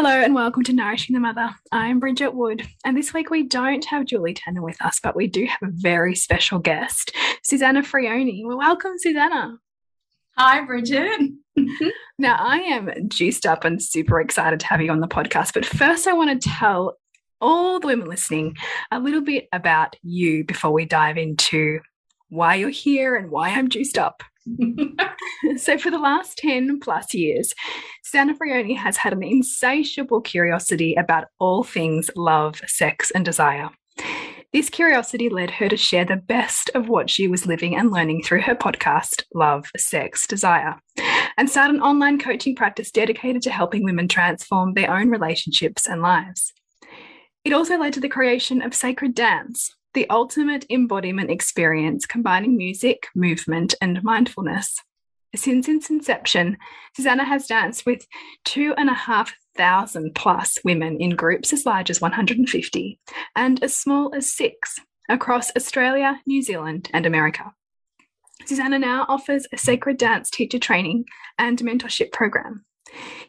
[0.00, 1.50] Hello and welcome to Nourishing the Mother.
[1.72, 5.26] I'm Bridget Wood, and this week we don't have Julie Tenner with us, but we
[5.26, 7.10] do have a very special guest,
[7.42, 8.46] Susana Frioni.
[8.46, 9.58] Well, welcome, Susana.
[10.36, 11.32] Hi, Bridget.
[12.18, 15.66] now, I am juiced up and super excited to have you on the podcast, but
[15.66, 16.96] first, I want to tell
[17.40, 18.56] all the women listening
[18.92, 21.80] a little bit about you before we dive into
[22.28, 24.22] why you're here and why I'm juiced up.
[25.56, 27.54] so, for the last 10 plus years,
[28.02, 33.70] Susana Frioni has had an insatiable curiosity about all things love, sex, and desire.
[34.52, 38.22] This curiosity led her to share the best of what she was living and learning
[38.22, 40.76] through her podcast, Love, Sex, Desire,
[41.36, 46.00] and start an online coaching practice dedicated to helping women transform their own relationships and
[46.00, 46.54] lives.
[47.44, 53.08] It also led to the creation of Sacred Dance, the ultimate embodiment experience combining music,
[53.14, 54.78] movement, and mindfulness.
[55.34, 56.56] Since its inception,
[56.96, 58.06] Susana has danced with
[58.44, 62.98] two and a half thousand plus women in groups as large as 150
[63.36, 67.52] and as small as six across Australia, New Zealand, and America.
[68.46, 71.04] Susana now offers a sacred dance teacher training
[71.38, 72.64] and mentorship program.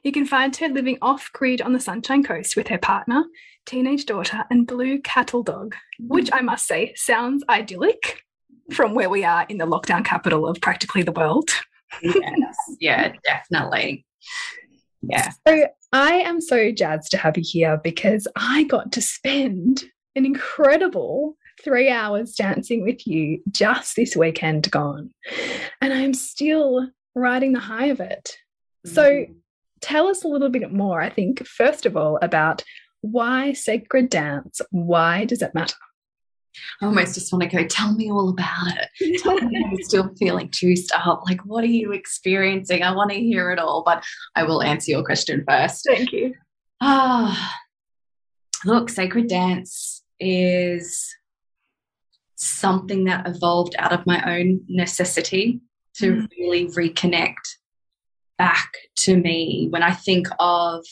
[0.04, 3.26] You can find her living off grid on the Sunshine Coast with her partner,
[3.70, 8.24] teenage daughter, and blue cattle dog, which I must say sounds idyllic
[8.74, 11.50] from where we are in the lockdown capital of practically the world.
[12.02, 14.06] yes, yeah, definitely.
[15.02, 15.32] Yeah.
[15.48, 19.86] So I am so jazzed to have you here because I got to spend
[20.16, 25.12] an incredible three hours dancing with you just this weekend gone.
[25.82, 28.36] And I'm still riding the high of it.
[28.86, 29.34] So mm-hmm.
[29.82, 32.64] tell us a little bit more, I think, first of all, about
[33.02, 34.62] why sacred dance?
[34.72, 35.76] Why does it matter?
[36.82, 39.22] I almost just want to go, tell me all about it.
[39.22, 41.24] Tell me I'm still feeling juiced up.
[41.26, 42.84] Like, what are you experiencing?
[42.84, 44.04] I want to hear it all, but
[44.36, 45.86] I will answer your question first.
[45.88, 46.34] Thank you.
[46.82, 47.56] Ah,
[48.66, 51.14] look, sacred dance is
[52.36, 55.62] something that evolved out of my own necessity
[55.96, 56.28] to mm.
[56.38, 57.36] really reconnect
[58.38, 59.68] back to me.
[59.70, 60.86] When I think of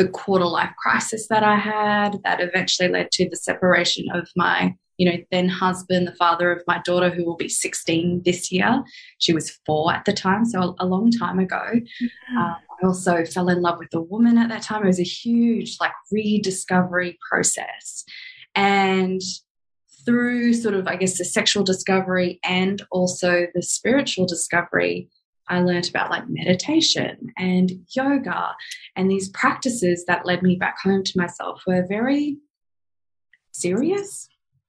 [0.00, 4.74] the quarter life crisis that I had that eventually led to the separation of my
[4.96, 8.82] you know then husband the father of my daughter who will be 16 this year.
[9.18, 11.62] She was four at the time so a, long time ago.
[11.62, 12.38] Mm-hmm.
[12.38, 14.84] um, i also fell in love with a woman at that time.
[14.84, 18.04] It was a huge like rediscovery process.
[18.54, 19.20] And
[20.06, 25.10] through sort of i guess the sexual discovery and also the spiritual discovery
[25.50, 28.54] I learned about like meditation and yoga
[28.96, 32.38] and these practices that led me back home to myself were very
[33.50, 34.28] serious,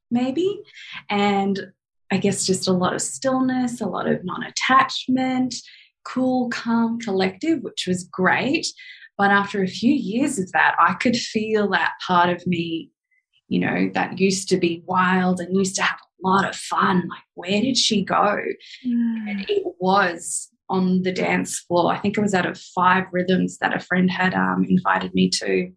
[0.10, 0.64] maybe.
[1.10, 1.72] And
[2.12, 5.54] I guess just a lot of stillness, a lot of non attachment,
[6.04, 8.68] cool, calm, collective, which was great.
[9.18, 12.90] But after a few years of that, I could feel that part of me,
[13.48, 17.08] you know, that used to be wild and used to have a lot of fun.
[17.08, 18.40] Like, where did she go?
[18.86, 19.30] Mm.
[19.30, 21.94] And it was on the dance floor.
[21.94, 25.30] I think it was out of five rhythms that a friend had um, invited me
[25.30, 25.72] to.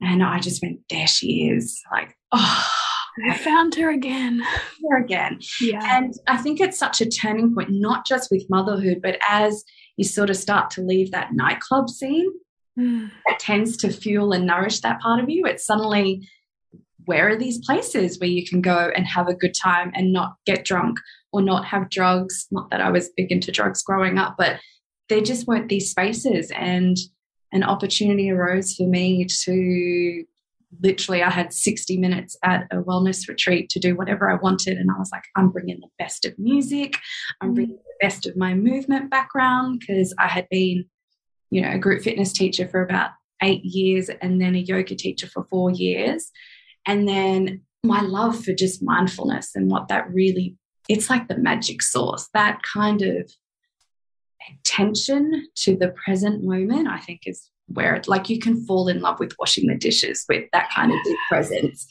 [0.00, 1.80] And I just went, there she is.
[1.90, 2.70] Like, oh,
[3.30, 4.42] I found her again.
[4.90, 5.40] Her again.
[5.60, 5.98] Yeah.
[5.98, 9.64] And I think it's such a turning point, not just with motherhood, but as
[9.96, 12.30] you sort of start to leave that nightclub scene
[12.78, 13.10] mm.
[13.28, 15.46] that tends to fuel and nourish that part of you.
[15.46, 16.28] It's suddenly,
[17.06, 20.34] where are these places where you can go and have a good time and not
[20.46, 20.98] get drunk
[21.32, 22.46] or not have drugs.
[22.50, 24.60] Not that I was big into drugs growing up, but
[25.08, 26.50] there just weren't these spaces.
[26.50, 26.96] And
[27.52, 30.24] an opportunity arose for me to
[30.82, 34.76] literally, I had 60 minutes at a wellness retreat to do whatever I wanted.
[34.76, 36.98] And I was like, I'm bringing the best of music,
[37.40, 37.78] I'm bringing mm.
[37.78, 40.84] the best of my movement background because I had been,
[41.50, 43.10] you know, a group fitness teacher for about
[43.42, 46.30] eight years and then a yoga teacher for four years.
[46.86, 50.56] And then my love for just mindfulness and what that really
[50.88, 53.30] it's like the magic sauce that kind of
[54.50, 59.00] attention to the present moment i think is where it like you can fall in
[59.00, 61.86] love with washing the dishes with that kind of deep presence.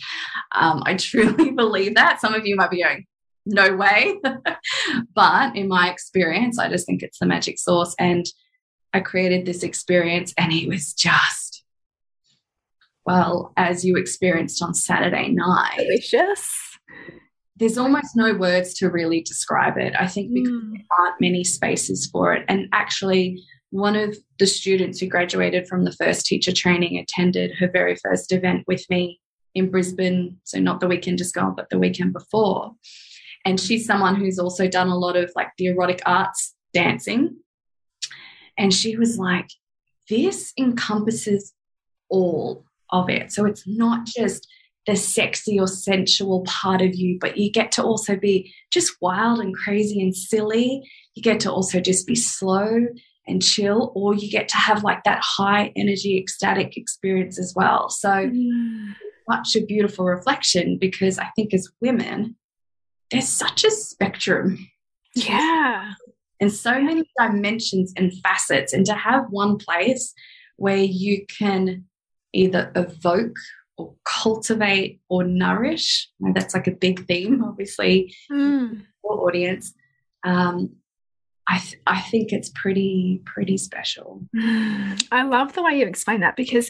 [0.53, 2.19] Um, i truly believe that.
[2.19, 3.05] Some of you might be going
[3.45, 4.19] no way.
[5.15, 8.25] But in my experience i just think it's the magic sauce and
[8.93, 11.63] i created this experience and it was just
[13.05, 15.77] well as you experienced on saturday night.
[15.77, 16.77] Delicious
[17.57, 19.93] there's almost no words to really describe it.
[19.99, 20.71] I think because mm.
[20.73, 22.45] there aren't many spaces for it.
[22.47, 27.69] And actually, one of the students who graduated from the first teacher training attended her
[27.69, 29.19] very first event with me
[29.55, 30.37] in Brisbane.
[30.43, 32.73] So, not the weekend just gone, but the weekend before.
[33.45, 37.37] And she's someone who's also done a lot of like the erotic arts dancing.
[38.57, 39.49] And she was like,
[40.09, 41.53] this encompasses
[42.09, 43.31] all of it.
[43.31, 44.47] So, it's not just
[44.87, 49.39] the sexy or sensual part of you, but you get to also be just wild
[49.39, 50.81] and crazy and silly.
[51.13, 52.87] You get to also just be slow
[53.27, 57.89] and chill, or you get to have like that high energy, ecstatic experience as well.
[57.89, 58.95] So, mm.
[59.29, 62.37] such a beautiful reflection because I think as women,
[63.11, 64.69] there's such a spectrum.
[65.13, 65.93] Yeah.
[66.39, 68.71] And so many dimensions and facets.
[68.71, 70.13] And to have one place
[70.55, 71.85] where you can
[72.33, 73.35] either evoke
[73.77, 76.09] or cultivate or nourish.
[76.33, 78.81] that's like a big theme, obviously, mm.
[79.01, 79.73] for audience.
[80.23, 80.77] Um,
[81.49, 84.21] I, th I think it's pretty pretty special.
[84.37, 86.69] I love the way you explain that because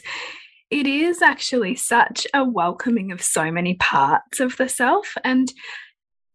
[0.70, 5.52] it is actually such a welcoming of so many parts of the self and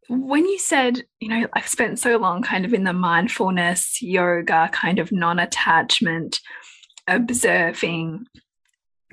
[0.09, 4.69] when you said, you know, I've spent so long kind of in the mindfulness, yoga,
[4.71, 6.39] kind of non attachment,
[7.07, 8.25] observing,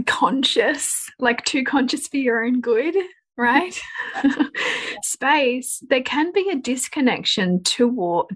[0.04, 2.94] conscious, like too conscious for your own good,
[3.36, 3.80] right?
[5.02, 7.88] Space, there can be a disconnection to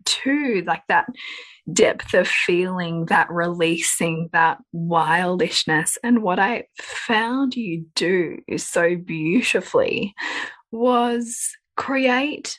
[0.04, 1.06] to like that
[1.72, 5.96] depth of feeling, that releasing, that wildishness.
[6.02, 10.14] And what I found you do so beautifully
[10.70, 12.58] was create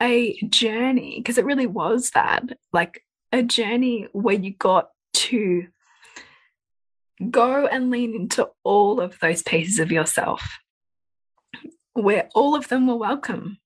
[0.00, 3.02] a journey, because it really was that, like
[3.32, 5.66] a journey where you got to
[7.30, 10.58] go and lean into all of those pieces of yourself
[11.94, 13.58] where all of them were welcome.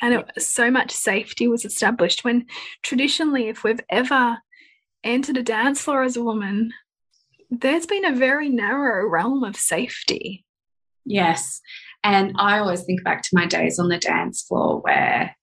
[0.00, 2.46] And it, so much safety was established when
[2.82, 4.38] traditionally, if we've ever
[5.02, 6.72] entered a dance floor as a woman,
[7.50, 10.44] there's been a very narrow realm of safety.
[11.04, 11.60] Yes.
[12.02, 15.36] And I always think back to my days on the dance floor where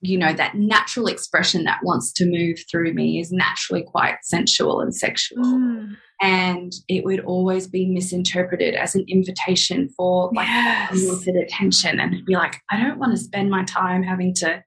[0.00, 4.80] you know that natural expression that wants to move through me is naturally quite sensual
[4.80, 5.96] and sexual mm.
[6.20, 11.26] and it would always be misinterpreted as an invitation for like yes.
[11.26, 14.62] attention and it'd be like i don't want to spend my time having to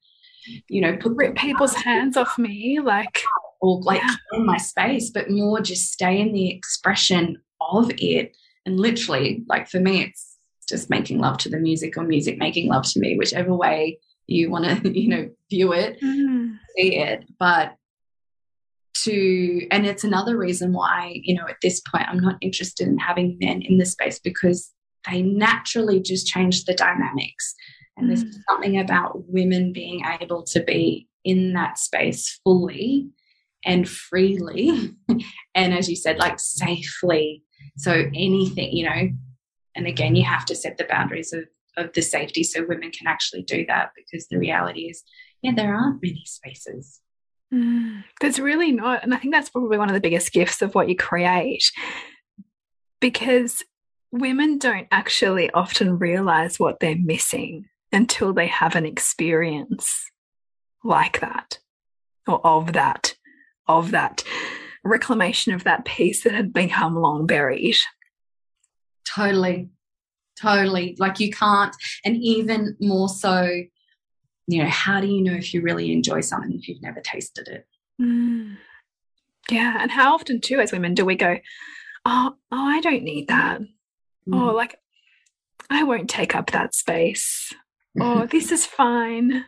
[0.68, 3.22] you know put rip people's hands off me like
[3.62, 4.16] or like yeah.
[4.34, 9.70] in my space but more just stay in the expression of it and literally like
[9.70, 10.38] for me it's
[10.68, 13.98] just making love to the music or music making love to me whichever way
[14.28, 16.58] you want to you know view it mm.
[16.76, 17.76] see it but
[18.94, 22.98] to and it's another reason why you know at this point i'm not interested in
[22.98, 24.72] having men in the space because
[25.10, 27.56] they naturally just change the dynamics
[27.98, 28.34] and there's mm.
[28.50, 33.10] something about women being able to be in that space fully
[33.66, 34.94] and freely
[35.56, 37.44] and as you said like safely
[37.78, 39.10] so anything you know
[39.76, 41.44] and again you have to set the boundaries of
[41.78, 45.04] of the safety so women can actually do that because the reality is
[45.42, 47.00] yeah there aren't many spaces.
[47.54, 50.74] Mm, there's really not and i think that's probably one of the biggest gifts of
[50.74, 51.64] what you create.
[53.00, 53.64] Because
[54.12, 60.10] women don't actually often realize what they're missing until they have an experience
[60.84, 61.60] like that
[62.28, 63.16] or of that
[63.68, 64.24] of that
[64.84, 67.78] reclamation of that piece that had become long buried.
[69.06, 69.70] Totally
[70.40, 73.48] totally like you can't and even more so
[74.48, 77.48] you know how do you know if you really enjoy something if you've never tasted
[77.48, 77.68] it
[78.02, 78.56] mm.
[79.50, 81.38] yeah and how often too as women do we go
[82.06, 83.62] oh, oh i don't need that
[84.28, 84.36] mm.
[84.36, 84.78] or like
[85.70, 87.54] i won't take up that space
[88.00, 89.46] or this is fine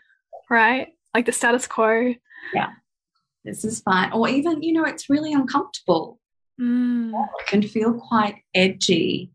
[0.54, 0.90] right?
[1.14, 2.14] Like the status quo.
[2.54, 2.70] Yeah.
[3.44, 4.12] This is fine.
[4.14, 6.20] Or even, you know, it's really uncomfortable.
[6.62, 7.12] Mm.
[7.14, 9.32] It can feel quite edgy.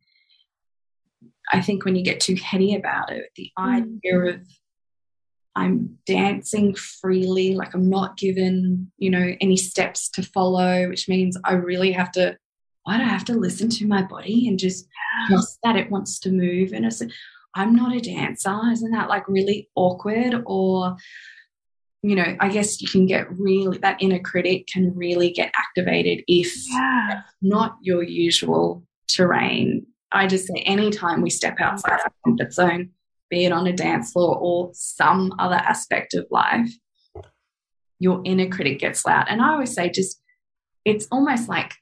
[1.53, 4.01] I think when you get too heady about it, the Mm.
[4.05, 4.41] idea of
[5.57, 11.37] I'm dancing freely, like I'm not given, you know, any steps to follow, which means
[11.45, 12.37] I really have to,
[12.85, 14.87] why do I have to listen to my body and just
[15.27, 16.73] trust that it wants to move?
[16.73, 17.03] And it's,
[17.55, 18.57] I'm not a dancer.
[18.71, 20.43] Isn't that like really awkward?
[20.47, 20.97] Or,
[22.03, 26.23] you know, I guess you can get really, that inner critic can really get activated
[26.29, 27.23] if Yeah.
[27.43, 29.87] not your usual terrain.
[30.13, 32.91] I just say anytime we step outside our comfort zone,
[33.31, 36.71] be it on a dance floor or some other aspect of life,
[37.99, 39.27] your inner critic gets loud.
[39.29, 40.21] And I always say, just
[40.85, 41.75] it's almost like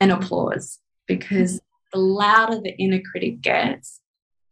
[0.00, 1.60] an applause because
[1.92, 4.00] the louder the inner critic gets,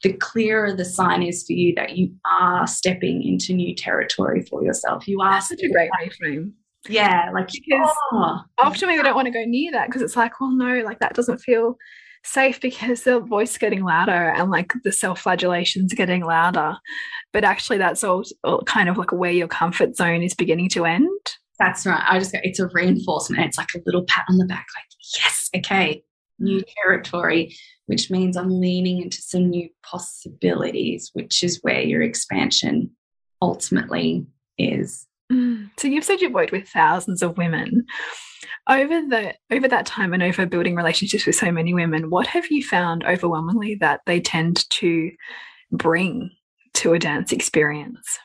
[0.03, 4.63] the clearer the sign is for you that you are stepping into new territory for
[4.63, 5.09] yourself.
[5.09, 6.53] You are That's such a great reframe.
[6.89, 10.41] yeah, like Because oh, often we don't want to go near that because it's like,
[10.41, 11.77] well, no, like that doesn't feel
[12.29, 16.77] safe because the voice is getting louder and like the self-flagellation's getting louder.
[17.33, 20.85] But actually that's all, all kind of like where your comfort zone is beginning to
[20.85, 21.21] end.
[21.59, 22.05] That's right.
[22.07, 23.45] I just go, it's a reinforcement.
[23.45, 24.85] It's like a little pat on the back, like,
[25.17, 26.05] yes, okay,
[26.39, 27.57] new territory,
[27.87, 32.91] which means I'm leaning into some new possibilities, which is where your expansion
[33.43, 35.07] ultimately is.
[35.33, 35.71] Mm.
[35.79, 37.87] So you've said you've worked with thousands of women.
[38.69, 42.51] Over the over that time and over building relationships with so many women, what have
[42.51, 45.11] you found overwhelmingly that they tend to
[45.73, 46.31] bring
[46.75, 48.19] to a dance experience?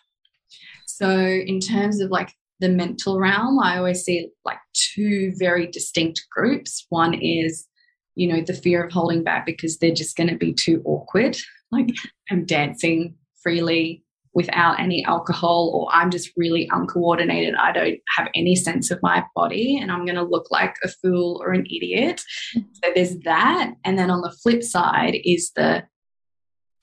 [0.86, 6.24] So, in terms of like the mental realm, I always see like two very distinct
[6.32, 6.86] groups.
[6.90, 7.68] One is,
[8.16, 11.36] you know, the fear of holding back because they're just going to be too awkward.
[11.72, 11.90] Like,
[12.30, 17.56] I'm dancing freely without any alcohol, or I'm just really uncoordinated.
[17.56, 20.88] I don't have any sense of my body, and I'm going to look like a
[20.88, 22.22] fool or an idiot.
[22.56, 22.68] Mm-hmm.
[22.74, 23.74] So, there's that.
[23.84, 25.84] And then on the flip side is the,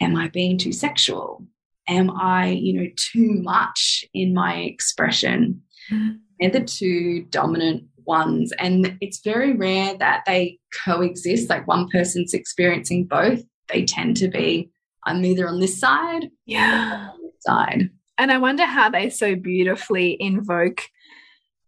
[0.00, 1.44] am I being too sexual?
[1.90, 5.62] am I, you know, too much in my expression?
[5.90, 6.10] Mm-hmm.
[6.38, 8.52] They're the two dominant ones.
[8.58, 13.42] And it's very rare that they coexist, like one person's experiencing both.
[13.68, 14.70] They tend to be,
[15.04, 17.08] I'm either on this side Yeah.
[17.46, 17.90] Or on this side.
[18.18, 20.82] And I wonder how they so beautifully invoke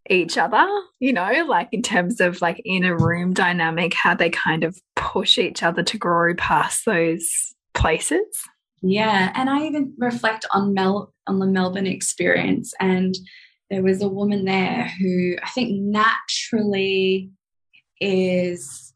[0.09, 0.67] each other,
[0.99, 4.77] you know, like in terms of like in a room dynamic, how they kind of
[4.95, 8.43] push each other to grow past those places.
[8.81, 13.15] Yeah, and I even reflect on Mel on the Melbourne experience, and
[13.69, 17.31] there was a woman there who I think naturally
[18.01, 18.92] is.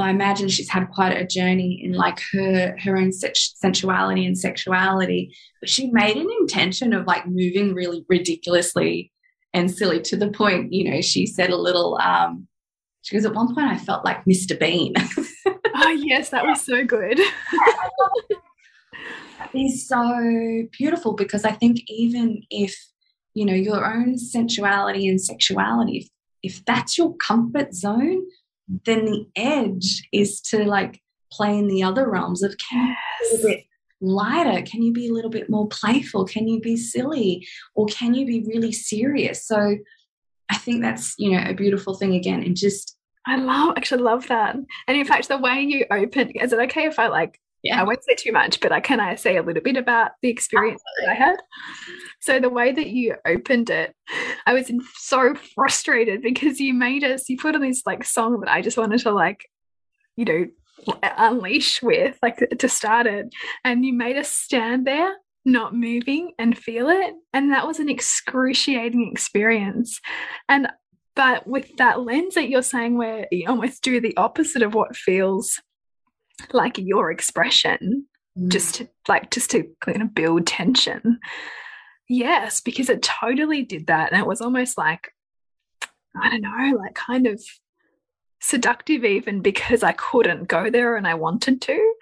[0.00, 4.24] Well, I imagine she's had quite a journey in like her her own such sensuality
[4.24, 9.12] and sexuality, but she made an intention of like moving really ridiculously
[9.52, 10.72] and silly to the point.
[10.72, 11.98] You know, she said a little.
[11.98, 12.48] um
[13.02, 14.58] She goes, at one point, I felt like Mr.
[14.58, 14.94] Bean.
[15.74, 17.20] oh yes, that was so good.
[19.52, 22.74] is so beautiful because I think even if
[23.34, 26.08] you know your own sensuality and sexuality, if,
[26.42, 28.22] if that's your comfort zone,
[28.84, 31.00] then the edge is to like
[31.32, 33.64] play in the other realms of can you be a little bit
[34.00, 34.62] lighter?
[34.62, 36.24] Can you be a little bit more playful?
[36.24, 37.46] Can you be silly?
[37.74, 39.46] Or can you be really serious?
[39.46, 39.76] So
[40.50, 42.42] I think that's, you know, a beautiful thing again.
[42.42, 42.96] And just
[43.26, 44.56] I love actually love that.
[44.88, 47.80] And in fact, the way you open is it okay if I like yeah.
[47.80, 50.30] I won't say too much, but I can I say a little bit about the
[50.30, 51.36] experience that I had.
[52.20, 53.94] So the way that you opened it,
[54.46, 58.50] I was so frustrated because you made us you put on this like song that
[58.50, 59.48] I just wanted to like,
[60.16, 60.46] you know,
[61.02, 63.32] unleash with, like to start it,
[63.64, 65.14] and you made us stand there
[65.46, 70.00] not moving and feel it, and that was an excruciating experience.
[70.48, 70.68] And
[71.16, 74.96] but with that lens that you're saying, where you almost do the opposite of what
[74.96, 75.60] feels
[76.52, 78.06] like your expression
[78.38, 78.48] mm.
[78.48, 81.18] just to like just to kind of build tension
[82.10, 85.14] yes because it totally did that and it was almost like
[86.20, 87.40] i don't know like kind of
[88.40, 91.94] seductive even because i couldn't go there and i wanted to.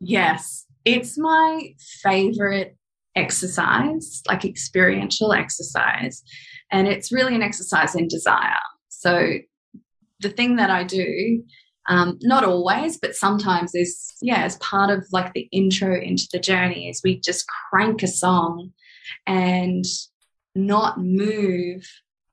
[0.00, 0.64] Yes.
[0.86, 2.76] It's my favorite
[3.16, 6.22] exercise like experiential exercise
[6.72, 8.54] and it's really an exercise in desire.
[8.88, 9.34] So
[10.20, 11.42] the thing that i do
[11.88, 16.38] um, not always, but sometimes is yeah, as part of like the intro into the
[16.38, 18.72] journey is we just crank a song
[19.26, 19.84] and
[20.54, 21.86] not move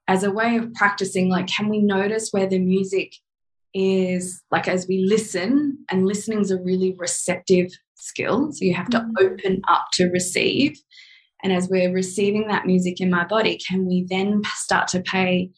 [0.07, 1.29] as a way of practicing.
[1.29, 3.13] Like, can we notice where the music
[3.74, 5.79] is like as we listen?
[5.91, 9.25] And listening is a really receptive skill, so you have to mm-hmm.
[9.25, 10.79] open up to receive.
[11.43, 15.51] And as we're receiving that music in my body, can we then start to pay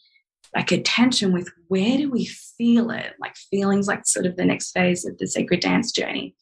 [0.54, 3.14] like attention with where do we feel it?
[3.20, 6.34] Like feelings like sort of the next phase of the sacred dance journey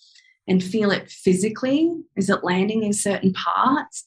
[0.48, 1.92] and feel it physically.
[2.16, 4.04] Is it landing in certain parts?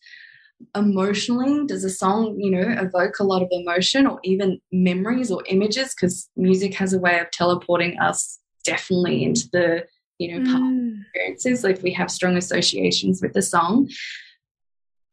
[0.76, 5.44] Emotionally, does a song, you know, evoke a lot of emotion or even memories or
[5.48, 5.94] images?
[5.94, 9.86] Because music has a way of teleporting us definitely into the,
[10.18, 11.02] you know, mm.
[11.02, 13.90] experiences like we have strong associations with the song.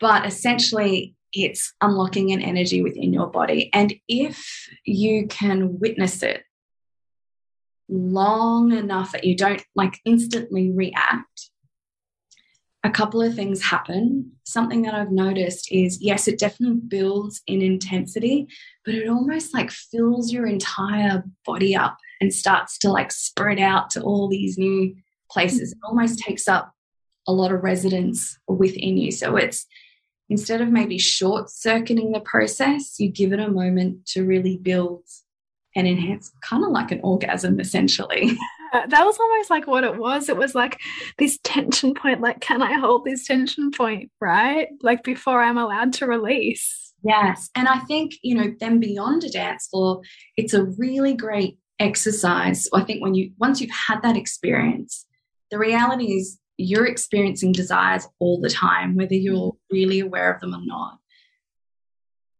[0.00, 3.70] But essentially, it's unlocking an energy within your body.
[3.72, 6.42] And if you can witness it
[7.88, 11.50] long enough that you don't like instantly react,
[12.88, 14.32] a couple of things happen.
[14.44, 18.48] Something that I've noticed is yes, it definitely builds in intensity,
[18.84, 23.90] but it almost like fills your entire body up and starts to like spread out
[23.90, 24.96] to all these new
[25.30, 25.72] places.
[25.72, 26.72] It almost takes up
[27.26, 29.12] a lot of residence within you.
[29.12, 29.66] So it's
[30.30, 35.04] instead of maybe short circuiting the process, you give it a moment to really build
[35.76, 38.30] and enhance, kind of like an orgasm, essentially.
[38.72, 40.28] Uh, that was almost like what it was.
[40.28, 40.78] It was like
[41.18, 44.68] this tension point, like, can I hold this tension point, right?
[44.82, 46.94] Like before I'm allowed to release.
[47.02, 47.48] Yes.
[47.54, 50.02] And I think, you know, then beyond a dance floor,
[50.36, 52.68] it's a really great exercise.
[52.74, 55.06] I think when you, once you've had that experience,
[55.50, 59.74] the reality is you're experiencing desires all the time, whether you're mm-hmm.
[59.74, 60.98] really aware of them or not.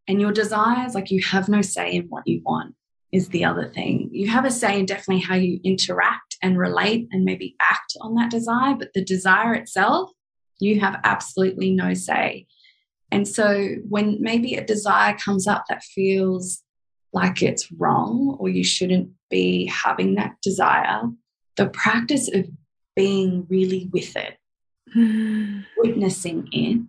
[0.09, 2.75] And your desires, like you have no say in what you want,
[3.13, 4.11] is the other thing.
[4.13, 8.15] You have a say in definitely how you interact and relate and maybe act on
[8.17, 10.11] that desire, but the desire itself,
[10.61, 12.47] you have absolutely no say.
[13.11, 16.63] And so when maybe a desire comes up that feels
[17.13, 21.03] like it's wrong or you shouldn't be having that desire,
[21.57, 22.47] the practice of
[22.95, 24.37] being really with it,
[24.95, 25.65] mm.
[25.79, 26.83] witnessing it,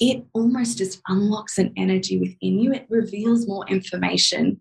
[0.00, 2.72] it almost just unlocks an energy within you.
[2.72, 4.60] It reveals more information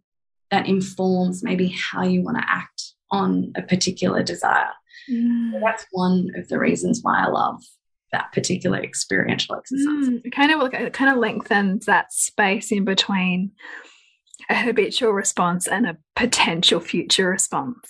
[0.51, 4.69] that informs maybe how you want to act on a particular desire.
[5.09, 5.53] Mm.
[5.53, 7.63] So that's one of the reasons why I love
[8.11, 10.09] that particular experiential exercise.
[10.09, 13.51] Mm, it kind of it kind of lengthens that space in between
[14.49, 17.87] a habitual response and a potential future response.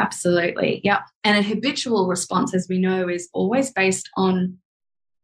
[0.00, 0.80] Absolutely.
[0.84, 1.00] Yeah.
[1.24, 4.58] And a habitual response, as we know, is always based on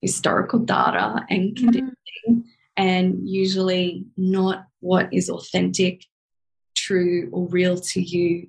[0.05, 1.65] historical data and mm-hmm.
[1.65, 1.95] conditioning,
[2.29, 2.43] mm.
[2.77, 6.05] and usually not what is authentic,
[6.75, 8.49] true, or real to you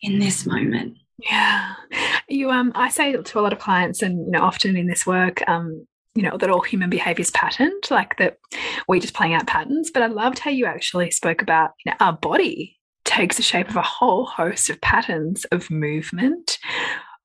[0.00, 0.96] in this moment.
[1.18, 1.74] Yeah.
[2.28, 5.06] You um I say to a lot of clients and you know often in this
[5.06, 8.38] work, um, you know, that all human behavior is patterned, like that
[8.88, 9.90] we're just playing out patterns.
[9.92, 13.68] But I loved how you actually spoke about you know, our body takes the shape
[13.68, 16.58] of a whole host of patterns of movement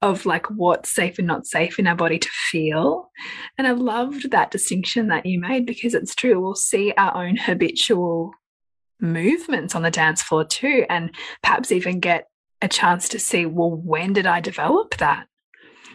[0.02, 3.12] of like what's safe and not safe in our body to feel.
[3.58, 6.40] And I loved that distinction that you made because it's true.
[6.40, 8.32] We'll see our own habitual
[9.00, 12.28] movements on the dance floor too, and perhaps even get
[12.62, 15.28] a chance to see, well, when did I develop that?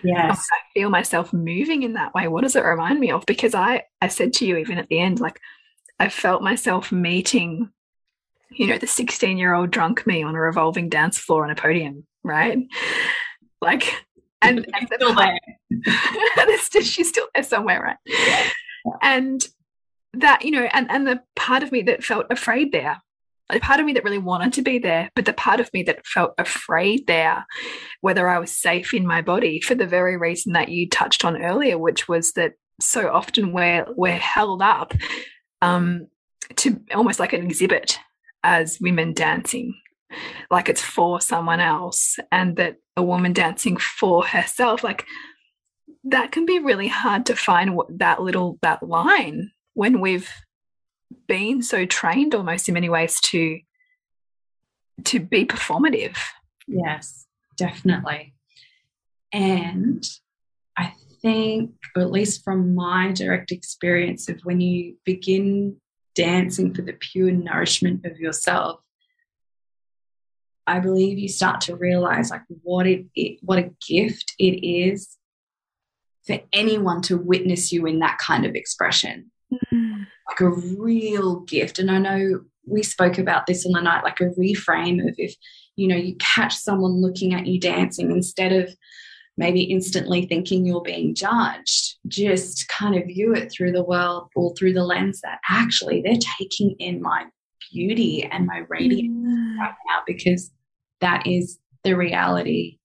[0.04, 0.48] Yes.
[0.52, 2.26] I feel myself moving in that way.
[2.26, 3.24] What does it remind me of?
[3.26, 5.40] Because I, I said to you even at the end, like
[6.00, 7.70] I felt myself meeting
[8.54, 11.54] you know, the 16 year old drunk me on a revolving dance floor on a
[11.54, 12.58] podium, right?
[13.62, 14.04] Like,
[14.42, 15.38] and, still there.
[16.82, 17.96] she's still there somewhere, right?
[18.04, 18.50] Yeah.
[19.00, 19.46] And
[20.14, 23.00] that, you know, and, and the part of me that felt afraid there,
[23.50, 25.84] the part of me that really wanted to be there, but the part of me
[25.84, 27.46] that felt afraid there,
[28.00, 31.40] whether I was safe in my body for the very reason that you touched on
[31.40, 34.94] earlier, which was that so often we're we're held up
[35.60, 36.08] um,
[36.56, 37.98] to almost like an exhibit
[38.42, 39.74] as women dancing
[40.50, 45.06] like it's for someone else and that a woman dancing for herself like
[46.04, 50.30] that can be really hard to find that little that line when we've
[51.26, 53.60] been so trained almost in many ways to
[55.04, 56.16] to be performative.
[56.66, 58.34] Yes definitely.
[59.32, 60.04] And
[60.76, 65.76] i think or at least from my direct experience of when you begin
[66.14, 68.80] dancing for the pure nourishment of yourself,
[70.66, 75.16] I believe you start to realize like what it, it what a gift it is
[76.26, 79.30] for anyone to witness you in that kind of expression.
[79.72, 80.06] Mm.
[80.28, 81.78] Like a real gift.
[81.78, 85.34] And I know we spoke about this on the night, like a reframe of if,
[85.74, 88.74] you know, you catch someone looking at you dancing instead of
[89.36, 94.54] maybe instantly thinking you're being judged, just kind of view it through the world or
[94.54, 97.24] through the lens that actually they're taking in my
[97.72, 99.58] beauty and my radiance mm.
[99.58, 100.50] right now because
[101.00, 102.78] that is the reality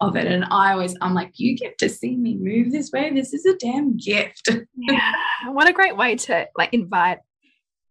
[0.00, 0.26] of it.
[0.26, 3.10] And I always, I'm like, you get to see me move this way.
[3.12, 4.48] This is a damn gift.
[4.76, 5.12] yeah.
[5.48, 7.18] What a great way to like invite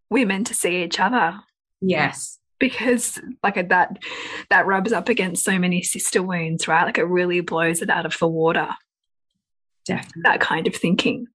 [0.10, 1.40] women to see each other.
[1.82, 2.40] Yes.
[2.60, 3.98] Because like that
[4.50, 6.86] that rubs up against so many sister wounds, right?
[6.86, 8.70] Like it really blows it out of the water.
[9.86, 10.22] Definitely.
[10.24, 11.28] That kind of thinking.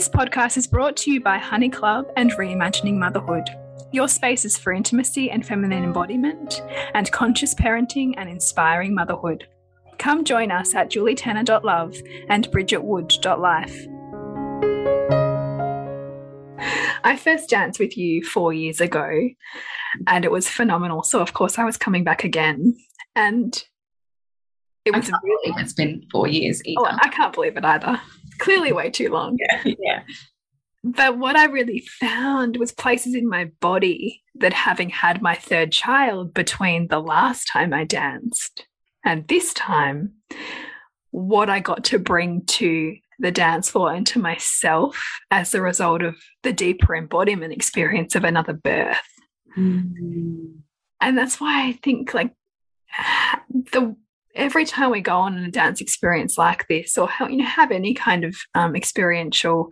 [0.00, 3.50] This podcast is brought to you by Honey Club and Reimagining Motherhood.
[3.92, 6.62] Your spaces for intimacy and feminine embodiment,
[6.94, 9.46] and conscious parenting and inspiring motherhood.
[9.98, 11.96] Come join us at julietenner.love
[12.30, 13.86] and bridgetwood.life.
[17.04, 19.28] I first danced with you four years ago
[20.06, 21.02] and it was phenomenal.
[21.02, 22.74] So, of course, I was coming back again.
[23.14, 23.62] And
[24.86, 26.80] it was really, it's been four years oh, either.
[26.90, 28.00] Oh, I can't believe it either.
[28.38, 29.38] Clearly, way too long.
[29.38, 29.74] Yeah.
[29.78, 30.02] yeah.
[30.82, 35.72] But what I really found was places in my body that having had my third
[35.72, 38.66] child between the last time I danced
[39.04, 40.12] and this time,
[41.10, 46.02] what I got to bring to the dance floor and to myself as a result
[46.02, 48.96] of the deeper embodiment experience of another birth.
[49.56, 50.60] Mm.
[51.00, 52.34] And that's why I think like
[53.72, 53.96] the
[54.34, 57.70] every time we go on a dance experience like this or how you know have
[57.70, 59.68] any kind of um, experiential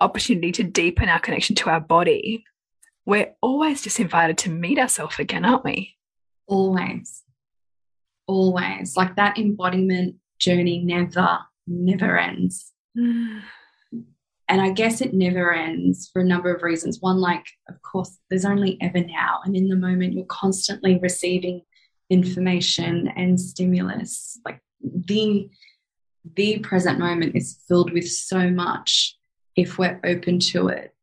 [0.00, 2.44] opportunity to deepen our connection to our body,
[3.06, 5.96] we're always just invited to meet ourselves again, aren't we?
[6.46, 7.22] Always.
[8.26, 8.96] Always.
[8.96, 12.72] Like that embodiment journey never, never ends.
[12.96, 13.42] Mm.
[14.48, 16.98] And I guess it never ends for a number of reasons.
[16.98, 19.38] One, like, of course, there's only ever now.
[19.44, 21.62] And in the moment, you're constantly receiving
[22.10, 24.38] information and stimulus.
[24.44, 25.48] Like the
[26.36, 29.16] the present moment is filled with so much
[29.56, 30.94] if we're open to it.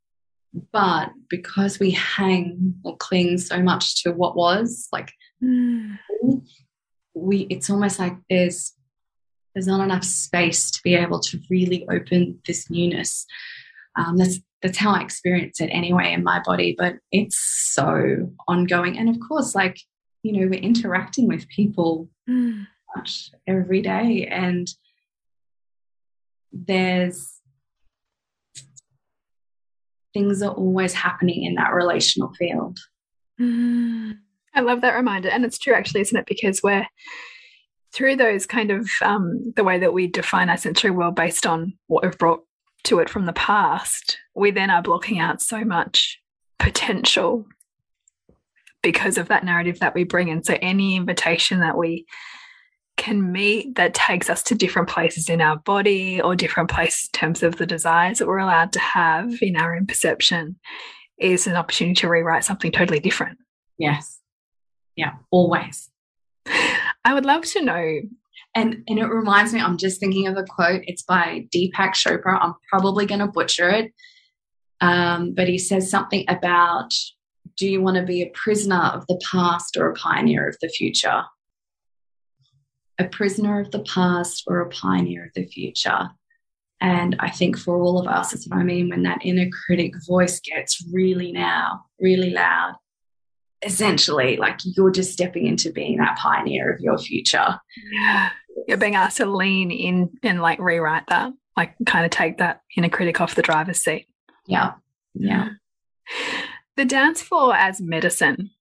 [0.72, 5.12] But because we hang or cling so much to what was, like
[5.44, 5.98] mm.
[7.14, 8.74] we it's almost like there's
[9.54, 13.26] there's not enough space to be able to really open this newness.
[13.96, 18.98] Um, that's that's how I experience it anyway in my body, but it's so ongoing.
[18.98, 19.80] And of course, like,
[20.24, 22.66] you know, we're interacting with people mm.
[22.96, 24.28] much every day.
[24.30, 24.68] And
[26.52, 27.34] there's
[30.14, 32.80] things are always happening in that relational field.
[33.40, 34.18] Mm,
[34.56, 35.30] I love that reminder.
[35.30, 36.26] And it's true, actually, isn't it?
[36.26, 36.88] Because we're
[37.94, 41.74] through those kind of um, the way that we define our sensory world based on
[41.88, 42.44] what we've brought
[42.84, 46.20] to it from the past, we then are blocking out so much
[46.60, 47.46] potential
[48.82, 50.44] because of that narrative that we bring in.
[50.44, 52.06] So any invitation that we
[52.98, 57.20] can meet that takes us to different places in our body or different places in
[57.20, 60.58] terms of the desires that we're allowed to have in our own perception
[61.20, 63.38] is an opportunity to rewrite something totally different.
[63.78, 64.20] Yes.
[64.96, 65.90] Yeah, always.
[66.48, 68.02] I would love to know.
[68.56, 70.82] And and it reminds me, I'm just thinking of a quote.
[70.86, 72.40] It's by Deepak Chopra.
[72.42, 73.94] I'm probably going to butcher it.
[74.82, 76.94] Um, but he says something about
[77.58, 80.70] do you want to be a prisoner of the past or a pioneer of the
[80.70, 81.24] future?
[83.00, 86.10] a prisoner of the past or a pioneer of the future.
[86.80, 89.94] And I think for all of us, it's what I mean when that inner critic
[90.06, 92.76] voice gets really now, really loud.
[93.66, 97.60] Essentially, like you're just stepping into being that pioneer of your future.
[97.92, 98.30] Yeah.
[98.68, 102.62] You're being asked to lean in and like rewrite that, like kind of take that
[102.76, 104.08] inner critic off the driver's seat.
[104.46, 104.74] Yeah.
[105.16, 105.50] Yeah.
[106.78, 108.52] The dance floor as medicine.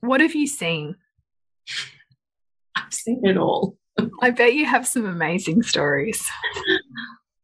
[0.00, 0.96] What have you seen?
[2.76, 3.78] I've seen it all.
[4.20, 6.28] I bet you have some amazing stories.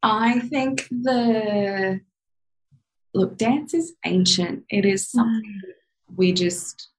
[0.03, 2.01] I think the
[3.13, 4.65] look, dance is ancient.
[4.69, 6.15] It is something mm.
[6.17, 6.89] we just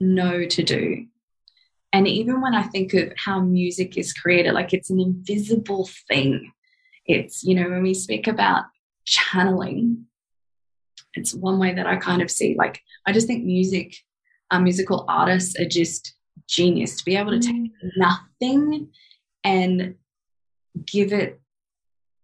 [0.00, 1.06] know to do.
[1.92, 6.50] And even when I think of how music is created, like it's an invisible thing.
[7.04, 8.64] It's, you know, when we speak about
[9.04, 10.06] channeling,
[11.14, 13.94] it's one way that I kind of see, like, I just think music,
[14.50, 16.14] uh, musical artists are just
[16.48, 17.90] genius to be able to take mm.
[17.96, 18.88] nothing
[19.44, 19.94] and
[20.86, 21.40] give it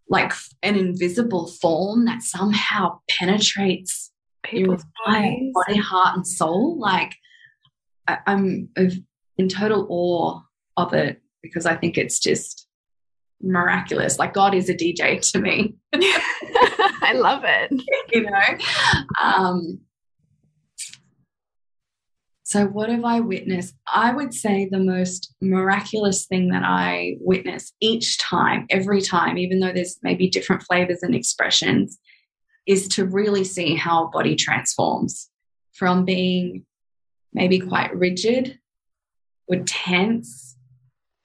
[0.08, 4.10] like an invisible form that somehow penetrates
[4.42, 6.78] people's body, body, heart, and soul.
[6.78, 7.14] Like
[8.06, 8.68] I, am
[9.36, 10.40] in total awe
[10.76, 12.67] of it because I think it's just
[13.42, 14.18] miraculous.
[14.18, 15.76] Like God is a DJ to me.
[15.94, 17.72] I love it.
[18.12, 18.40] you know,
[19.20, 19.80] um,
[22.48, 23.74] so, what have I witnessed?
[23.86, 29.60] I would say the most miraculous thing that I witness each time, every time, even
[29.60, 31.98] though there's maybe different flavors and expressions,
[32.66, 35.28] is to really see how a body transforms
[35.74, 36.64] from being
[37.34, 38.58] maybe quite rigid
[39.46, 40.56] or tense,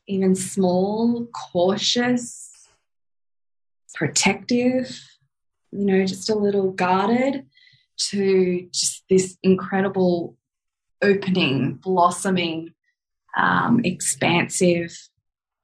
[0.08, 2.52] even small, cautious,
[3.96, 5.00] protective,
[5.72, 7.46] you know, just a little guarded,
[7.98, 10.36] to just this incredible
[11.02, 12.74] opening, blossoming,
[13.38, 14.92] um, expansive,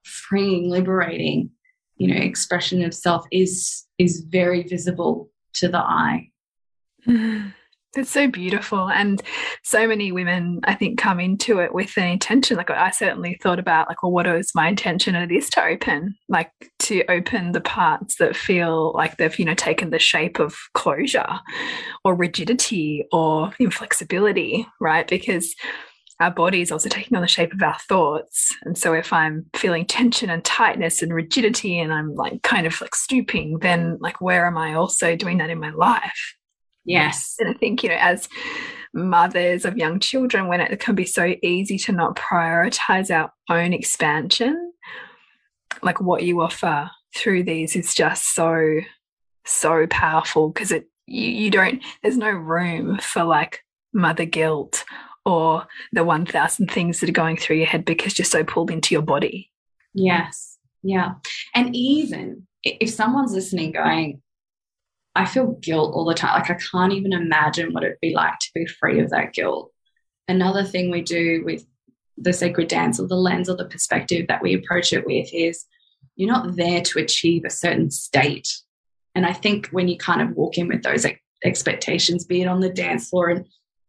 [0.04, 1.50] freeing, liberating,
[1.96, 6.30] you know, expression of self is is very visible to the eye.
[7.96, 8.88] It's so beautiful.
[8.88, 9.20] And
[9.64, 12.56] so many women, I think, come into it with an intention.
[12.56, 15.16] Like I certainly thought about like, well, what is my intention?
[15.16, 19.44] And it is to open, like to open the parts that feel like they've, you
[19.44, 21.40] know, taken the shape of closure
[22.04, 25.08] or rigidity or inflexibility, right?
[25.08, 25.52] Because
[26.20, 28.54] our body is also taking on the shape of our thoughts.
[28.62, 32.80] And so if I'm feeling tension and tightness and rigidity and I'm like kind of
[32.80, 36.36] like stooping, then like where am I also doing that in my life?
[36.84, 37.36] Yes.
[37.38, 38.28] And I think, you know, as
[38.92, 43.72] mothers of young children, when it can be so easy to not prioritize our own
[43.72, 44.72] expansion,
[45.82, 48.80] like what you offer through these is just so,
[49.44, 53.60] so powerful because it, you, you don't, there's no room for like
[53.92, 54.84] mother guilt
[55.24, 58.94] or the 1000 things that are going through your head because you're so pulled into
[58.94, 59.50] your body.
[59.94, 60.58] Yes.
[60.82, 61.14] Yeah.
[61.54, 64.22] And even if someone's listening going,
[65.20, 66.32] I feel guilt all the time.
[66.32, 69.70] Like I can't even imagine what it'd be like to be free of that guilt.
[70.28, 71.66] Another thing we do with
[72.16, 75.66] the sacred dance or the lens or the perspective that we approach it with is
[76.16, 78.48] you're not there to achieve a certain state.
[79.14, 81.04] And I think when you kind of walk in with those
[81.44, 83.44] expectations, be it on the dance floor and,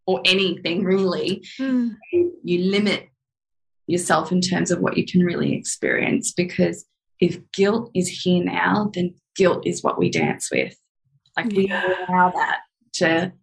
[0.06, 1.96] or anything really, mm.
[2.12, 3.08] you, you limit
[3.88, 6.34] yourself in terms of what you can really experience.
[6.34, 6.86] Because
[7.22, 10.76] if guilt is here now, then guilt is what we dance with.
[11.38, 12.60] Like we allow that
[12.94, 13.34] to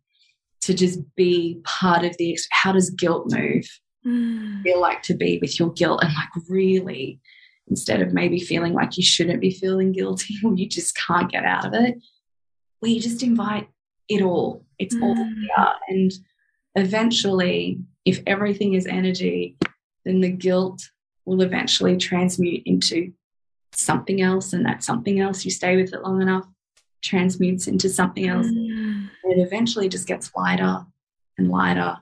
[0.63, 3.67] to just be part of the how does guilt move?
[4.07, 4.63] Mm.
[4.63, 7.21] Feel like to be with your guilt and like really
[7.69, 11.45] instead of maybe feeling like you shouldn't be feeling guilty or you just can't get
[11.45, 11.97] out of it,
[12.81, 13.69] we just invite
[14.09, 14.65] it all.
[14.79, 15.03] It's mm.
[15.03, 15.73] all here.
[15.89, 16.13] And
[16.75, 19.57] eventually, if everything is energy,
[20.05, 20.83] then the guilt
[21.25, 23.13] will eventually transmute into
[23.73, 24.53] something else.
[24.53, 26.47] And that something else, you stay with it long enough,
[27.03, 28.47] transmutes into something else.
[28.47, 29.09] Mm.
[29.25, 30.85] It eventually just gets lighter
[31.37, 31.99] and lighter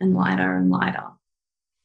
[0.00, 1.04] and lighter and lighter.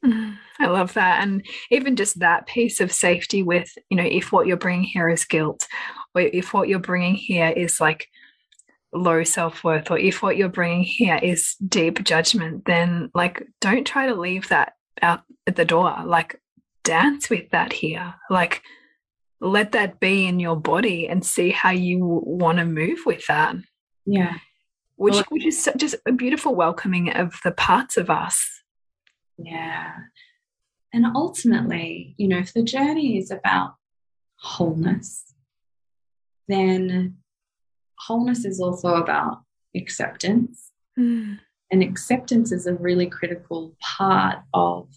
[0.05, 0.37] Mm.
[0.59, 1.23] I love that.
[1.23, 5.09] And even just that piece of safety with, you know, if what you're bringing here
[5.09, 5.67] is guilt,
[6.13, 8.07] or if what you're bringing here is like
[8.93, 13.85] low self worth, or if what you're bringing here is deep judgment, then like don't
[13.87, 15.95] try to leave that out at the door.
[16.05, 16.39] Like
[16.83, 18.13] dance with that here.
[18.29, 18.61] Like
[19.43, 23.55] let that be in your body and see how you want to move with that.
[24.05, 24.37] Yeah.
[24.95, 28.47] Which, well, which is just a beautiful welcoming of the parts of us.
[29.37, 29.91] Yeah.
[30.93, 33.75] And ultimately, you know, if the journey is about
[34.37, 35.33] wholeness,
[36.47, 37.17] then
[37.99, 39.41] wholeness is also about
[39.75, 40.71] acceptance.
[40.97, 41.39] Mm.
[41.71, 44.87] And acceptance is a really critical part of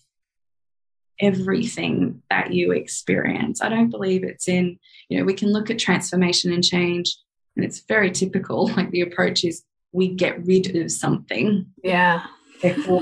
[1.21, 3.63] everything that you experience.
[3.63, 7.17] I don't believe it's in, you know, we can look at transformation and change,
[7.57, 8.69] and it's very typical.
[8.77, 11.67] Like the approach is we get rid of something.
[11.83, 12.25] Yeah.
[12.61, 13.01] Therefore,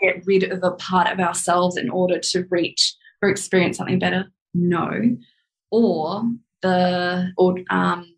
[0.00, 4.26] get rid of a part of ourselves in order to reach or experience something better.
[4.54, 5.16] No.
[5.70, 6.22] Or
[6.62, 8.16] the, or, um,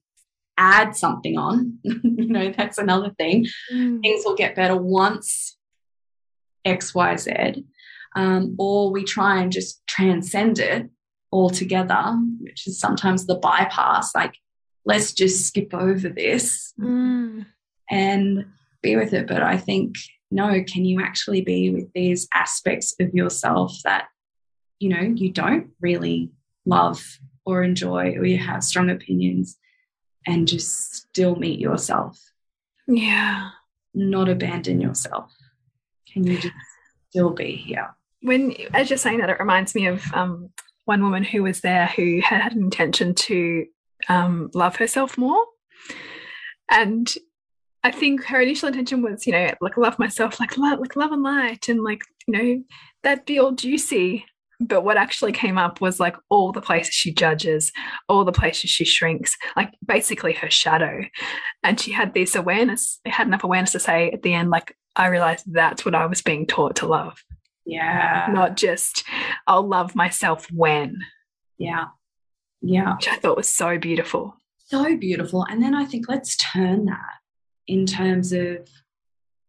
[0.56, 1.78] add something on.
[1.82, 3.46] you know, that's another thing.
[3.72, 4.02] Mm.
[4.02, 5.56] Things will get better once
[6.64, 7.64] X, Y, Z
[8.18, 10.90] um, or we try and just transcend it
[11.30, 14.12] altogether, which is sometimes the bypass.
[14.12, 14.34] Like,
[14.84, 17.46] let's just skip over this mm.
[17.88, 18.46] and
[18.82, 19.28] be with it.
[19.28, 19.94] But I think,
[20.32, 24.08] no, can you actually be with these aspects of yourself that,
[24.80, 26.32] you know, you don't really
[26.66, 27.00] love
[27.46, 29.56] or enjoy, or you have strong opinions,
[30.26, 32.18] and just still meet yourself?
[32.88, 33.50] Yeah.
[33.94, 35.32] Not abandon yourself.
[36.12, 36.54] Can you just
[37.10, 37.94] still be here?
[38.22, 40.50] When as you're saying that, it reminds me of um,
[40.84, 43.66] one woman who was there who had, an intention to
[44.08, 45.44] um, love herself more,
[46.70, 47.12] and
[47.84, 51.12] I think her initial intention was, you know, like love myself, like love, like love
[51.12, 52.62] and light, and like you know,
[53.02, 54.24] that'd be all juicy.
[54.60, 57.70] But what actually came up was like all the places she judges,
[58.08, 61.02] all the places she shrinks, like basically her shadow.
[61.62, 65.06] And she had this awareness, had enough awareness to say at the end, like, I
[65.06, 67.22] realized that's what I was being taught to love.
[67.68, 68.28] Yeah.
[68.32, 69.04] Not just,
[69.46, 71.00] I'll love myself when.
[71.58, 71.88] Yeah.
[72.62, 72.94] Yeah.
[72.96, 74.34] Which I thought was so beautiful.
[74.66, 75.44] So beautiful.
[75.48, 77.16] And then I think let's turn that
[77.66, 78.66] in terms of,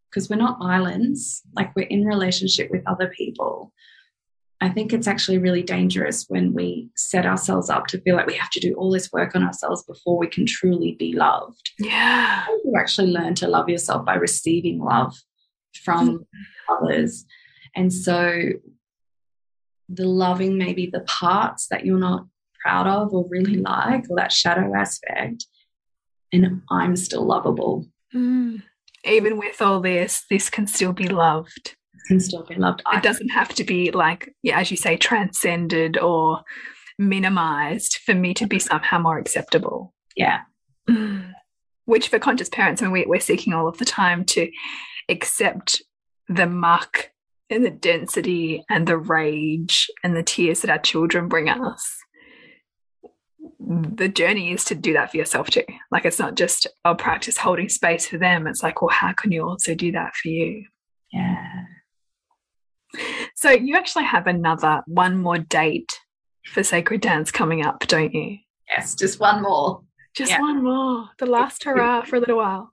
[0.10, 3.72] because we're not islands, like we're in relationship with other people.
[4.60, 8.36] I think it's actually really dangerous when we set ourselves up to feel like we
[8.36, 11.72] have to do all this work on ourselves before we can truly be loved.
[11.80, 12.46] Yeah.
[12.66, 15.16] You actually learn to love yourself by receiving love
[15.86, 16.26] from mm.
[16.70, 17.26] others.
[17.80, 18.42] And so
[19.88, 22.26] the loving maybe the parts that you're not
[22.62, 25.46] proud of or really like, or that shadow aspect,
[26.34, 27.88] and I'm still lovable.
[28.14, 28.64] Mm.
[29.06, 31.78] Even with all this, this can still be loved.
[32.10, 32.82] Can still be loved.
[32.92, 36.42] It doesn't have to be like, yeah, as you say, transcended or
[36.98, 39.94] minimized for me to be somehow more acceptable.
[40.18, 40.42] Yeah.
[40.90, 41.32] Mm.
[41.86, 44.52] Which for conscious parents, I mean, we, we're seeking all of the time to
[45.08, 45.82] accept
[46.28, 47.12] the muck
[47.50, 52.00] and the density and the rage and the tears that our children bring us
[53.60, 55.64] the journey is to do that for yourself too.
[55.92, 58.48] Like it's not just I'll practice holding space for them.
[58.48, 60.66] It's like, well, how can you also do that for you?
[61.12, 61.66] Yeah.
[63.36, 66.00] So you actually have another one more date
[66.48, 68.38] for Sacred Dance coming up, don't you?
[68.68, 69.84] Yes, just one more.
[70.16, 70.42] Just yeah.
[70.42, 71.10] one more.
[71.20, 72.72] The last hurrah for a little while.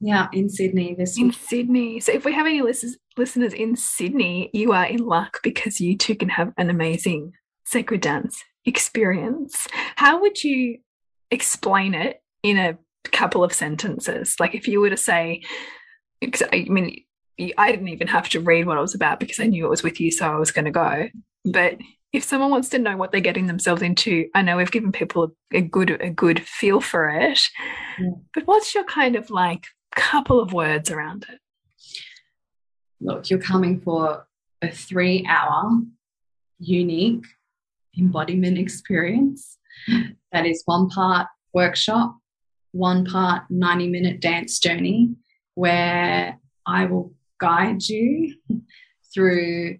[0.00, 1.36] Yeah, in Sydney this In week.
[1.48, 2.00] Sydney.
[2.00, 5.96] So if we have any listeners listeners in Sydney, you are in luck because you
[5.96, 7.32] too can have an amazing
[7.64, 9.66] sacred dance experience.
[9.96, 10.78] How would you
[11.30, 12.78] explain it in a
[13.10, 14.36] couple of sentences?
[14.38, 15.42] Like if you were to say,
[16.22, 17.02] I mean,
[17.58, 19.82] I didn't even have to read what it was about because I knew it was
[19.82, 21.08] with you, so I was going to go.
[21.44, 21.76] But
[22.12, 25.32] if someone wants to know what they're getting themselves into, I know we've given people
[25.52, 27.42] a good a good feel for it.
[27.98, 28.10] Yeah.
[28.32, 31.38] But what's your kind of like couple of words around it?
[33.00, 34.26] Look, you're coming for
[34.62, 35.70] a three hour
[36.58, 37.24] unique
[37.98, 39.58] embodiment experience.
[40.32, 42.16] That is one part workshop,
[42.72, 45.14] one part 90 minute dance journey
[45.54, 48.34] where I will guide you
[49.12, 49.78] through.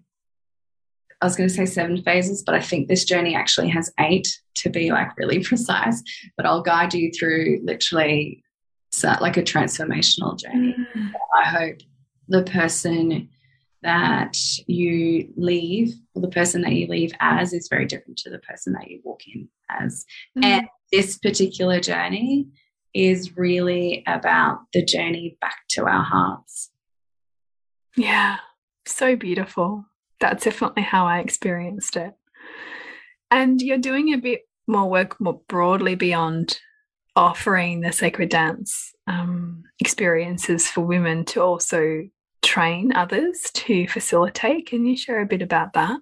[1.19, 4.27] I was going to say seven phases, but I think this journey actually has eight
[4.55, 6.03] to be like really precise.
[6.35, 8.43] But I'll guide you through literally
[9.03, 10.75] like a transformational journey.
[10.95, 11.11] Mm.
[11.35, 11.77] I hope
[12.27, 13.29] the person
[13.83, 18.39] that you leave or the person that you leave as is very different to the
[18.39, 20.05] person that you walk in as.
[20.37, 20.45] Mm.
[20.45, 22.47] And this particular journey
[22.93, 26.71] is really about the journey back to our hearts.
[27.95, 28.37] Yeah,
[28.85, 29.85] so beautiful.
[30.19, 32.13] That's definitely how I experienced it.
[33.29, 36.59] And you're doing a bit more work more broadly beyond
[37.15, 42.03] offering the sacred dance um, experiences for women to also
[42.41, 44.67] train others to facilitate.
[44.67, 45.99] Can you share a bit about that?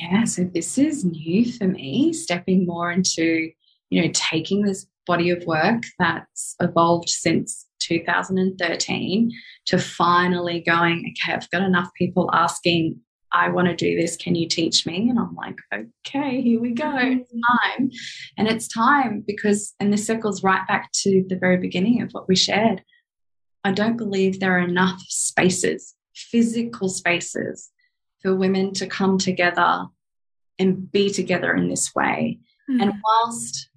[0.00, 3.50] Yeah, so this is new for me, stepping more into,
[3.90, 9.30] you know, taking this body of work that's evolved since 2013
[9.66, 13.00] to finally going, okay, I've got enough people asking,
[13.32, 14.16] I want to do this.
[14.16, 15.08] Can you teach me?
[15.10, 16.92] And I'm like, okay, here we go.
[16.96, 17.40] It's mm.
[17.60, 17.90] time.
[18.38, 22.28] And it's time because, and this circles right back to the very beginning of what
[22.28, 22.82] we shared.
[23.64, 27.70] I don't believe there are enough spaces, physical spaces,
[28.20, 29.86] for women to come together
[30.58, 32.38] and be together in this way.
[32.70, 32.80] Mm-hmm.
[32.80, 33.68] And whilst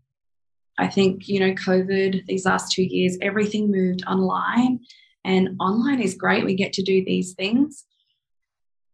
[0.77, 4.79] I think, you know, COVID, these last two years, everything moved online,
[5.25, 6.45] and online is great.
[6.45, 7.85] We get to do these things.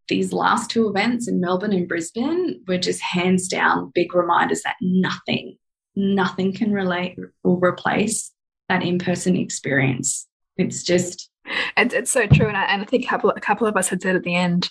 [0.08, 4.76] These last two events in Melbourne and Brisbane were just hands down big reminders that
[4.82, 5.58] nothing,
[5.96, 8.32] nothing can relate or replace
[8.70, 10.28] that in person experience.
[10.58, 11.30] It's just
[11.78, 13.90] it's, it's so true, and I, and I think a couple a couple of us
[13.90, 14.70] had said at the end,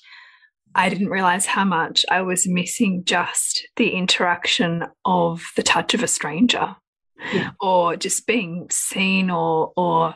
[0.74, 6.02] I didn't realize how much I was missing just the interaction of the touch of
[6.02, 6.76] a stranger,
[7.32, 7.50] yeah.
[7.60, 10.14] or just being seen, or or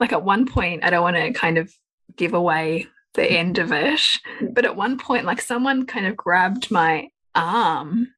[0.00, 1.72] like at one point, I don't want to kind of
[2.16, 3.32] give away the mm.
[3.32, 4.00] end of it,
[4.40, 4.54] mm.
[4.54, 8.08] but at one point, like someone kind of grabbed my arm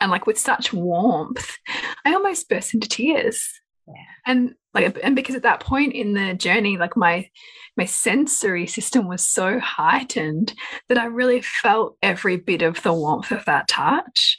[0.00, 1.56] and like with such warmth,
[2.04, 3.48] I almost burst into tears.
[3.86, 3.94] Yeah.
[4.26, 7.28] And like and because at that point in the journey like my
[7.76, 10.54] my sensory system was so heightened
[10.88, 14.38] that i really felt every bit of the warmth of that touch.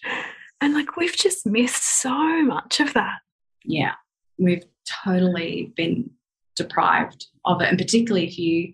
[0.62, 3.20] And like we've just missed so much of that.
[3.64, 3.94] Yeah.
[4.40, 4.64] We've
[5.04, 6.10] totally been
[6.56, 8.74] deprived of it and particularly if you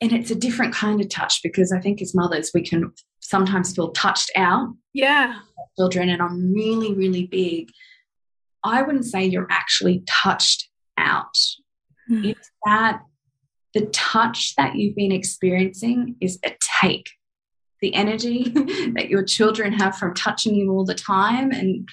[0.00, 3.74] and it's a different kind of touch because i think as mothers we can sometimes
[3.74, 4.74] feel touched out.
[4.94, 5.40] Yeah.
[5.76, 7.70] Children and i'm really really big
[8.64, 11.36] I wouldn't say you're actually touched out.
[12.10, 12.26] Mm.
[12.26, 13.02] It's that
[13.74, 17.10] the touch that you've been experiencing is a take.
[17.80, 18.44] The energy
[18.94, 21.88] that your children have from touching you all the time and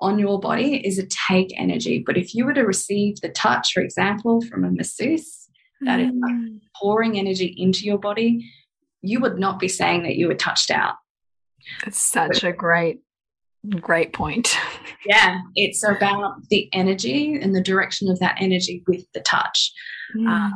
[0.00, 2.02] on your body is a take energy.
[2.04, 5.48] But if you were to receive the touch, for example, from a masseuse,
[5.82, 6.08] that mm.
[6.08, 6.56] is like hmm.
[6.80, 8.50] pouring energy into your body,
[9.02, 10.94] you would not be saying that you were touched out.
[11.86, 13.00] It's such a great,
[13.76, 14.56] great point.
[15.06, 19.72] Yeah, it's about the energy and the direction of that energy with the touch.
[20.16, 20.28] Mm.
[20.28, 20.52] Um,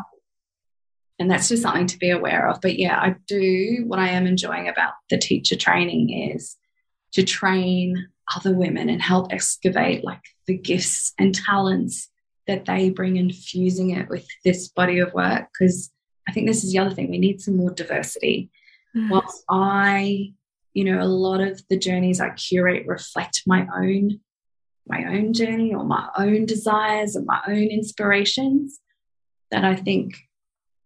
[1.18, 2.60] and that's just something to be aware of.
[2.60, 6.56] But yeah, I do what I am enjoying about the teacher training is
[7.12, 12.08] to train other women and help excavate like the gifts and talents
[12.46, 15.90] that they bring and fusing it with this body of work because
[16.28, 18.50] I think this is the other thing we need some more diversity.
[18.96, 19.10] Mm.
[19.10, 20.32] Whilst I,
[20.74, 24.20] you know, a lot of the journeys I curate reflect my own
[24.86, 28.80] my own journey or my own desires and my own inspirations
[29.52, 30.16] that I think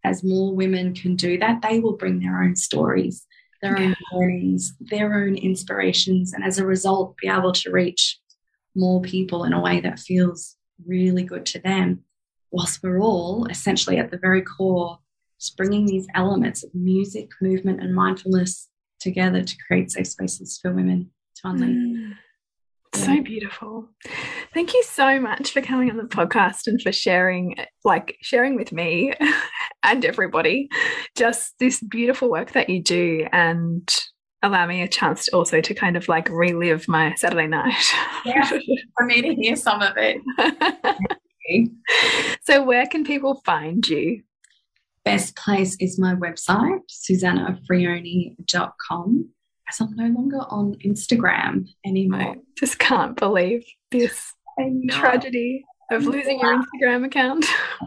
[0.04, 3.26] as more women can do that, they will bring their own stories,
[3.62, 3.86] their yeah.
[3.86, 8.20] own learnings, their own inspirations, and as a result, be able to reach
[8.74, 10.56] more people in a way that feels
[10.86, 12.04] really good to them.
[12.50, 14.98] Whilst we're all essentially at the very core,
[15.40, 18.68] just bringing these elements of music, movement, and mindfulness
[19.06, 21.70] together to create safe spaces for women to unleash.
[21.70, 22.12] Mm.
[22.94, 23.88] So beautiful.
[24.54, 28.72] Thank you so much for coming on the podcast and for sharing, like, sharing with
[28.72, 29.12] me
[29.82, 30.68] and everybody
[31.14, 33.94] just this beautiful work that you do and
[34.42, 37.74] allow me a chance to also to kind of like relive my Saturday night.
[38.24, 40.20] yeah, for me to hear some of it.
[42.42, 44.22] so, where can people find you?
[45.06, 49.28] Best place is my website, susanafrioni.com
[49.68, 52.20] as I'm no longer on Instagram anymore.
[52.20, 54.32] I just can't believe this
[54.90, 57.46] tragedy of losing your Instagram account.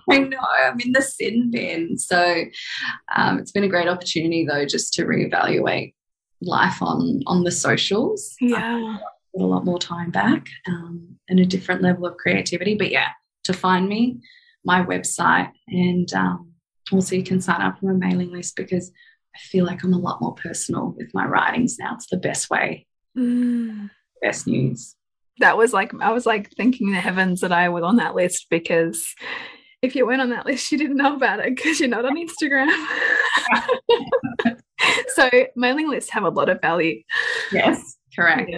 [0.10, 1.98] I know, I'm in the sin bin.
[1.98, 2.46] So
[3.14, 5.96] um, it's been a great opportunity though, just to reevaluate
[6.42, 8.34] life on on the socials.
[8.40, 8.96] Yeah.
[9.38, 12.76] a lot more time back um, and a different level of creativity.
[12.76, 13.10] But yeah,
[13.44, 14.22] to find me,
[14.64, 16.49] my website, and um,
[16.92, 18.92] also you can sign up for my mailing list because
[19.36, 21.96] I feel like I'm a lot more personal with my writings now.
[21.96, 22.88] It's the best way,
[23.18, 23.90] mm.
[24.22, 24.96] best news.
[25.40, 28.48] That was like, I was like thinking the heavens that I was on that list
[28.50, 29.16] because
[29.82, 32.18] if you weren't on that list, you didn't know about it because you're not on
[32.18, 32.70] Instagram.
[35.16, 37.02] so mailing lists have a lot of value.
[37.52, 38.52] Yes, correct.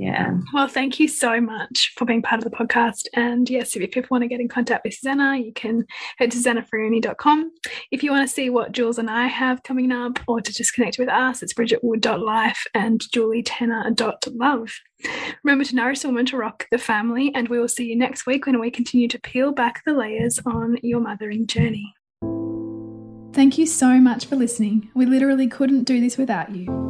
[0.00, 0.32] Yeah.
[0.54, 3.06] Well, thank you so much for being part of the podcast.
[3.12, 5.84] And yes, if people want to get in contact with Susana, you can
[6.16, 7.52] head to susanafrioni.com.
[7.90, 10.72] If you want to see what Jules and I have coming up or to just
[10.72, 14.72] connect with us, it's bridgetwood.life and julietenner.love.
[15.44, 18.24] Remember to nourish the woman to rock the family, and we will see you next
[18.24, 21.94] week when we continue to peel back the layers on your mothering journey.
[23.34, 24.90] Thank you so much for listening.
[24.94, 26.89] We literally couldn't do this without you.